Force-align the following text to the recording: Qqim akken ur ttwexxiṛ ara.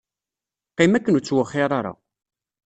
Qqim 0.71 0.93
akken 0.97 1.17
ur 1.17 1.21
ttwexxiṛ 1.23 1.71
ara. 1.79 1.93